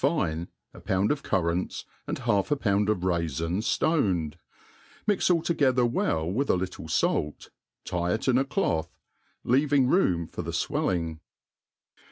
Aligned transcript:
^Dc, 0.03 0.47
a 0.73 0.79
pound 0.79 1.11
of 1.11 1.21
currants, 1.21 1.85
and 2.07 2.17
half 2.17 2.51
;i 2.51 2.55
)pound 2.55 2.89
of 2.89 3.01
raifins 3.03 3.67
ftoned 3.77 4.33
^ 4.33 4.35
inix 5.07 5.29
alt 5.29 5.45
together 5.45 5.85
well 5.85 6.25
with 6.27 6.49
a 6.49 6.55
little 6.55 6.87
fait, 6.87 7.51
tie 7.85 8.11
it 8.11 8.27
in 8.27 8.39
a 8.39 8.43
clotb^ 8.43 8.87
lea¥«' 9.45 9.71
ing 9.71 9.85
room 9.87 10.25
for 10.25 10.41
the 10.41 10.49
fwelliog. 10.49 11.19